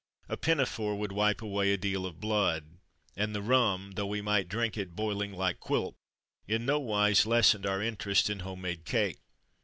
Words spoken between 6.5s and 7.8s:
no wise lessened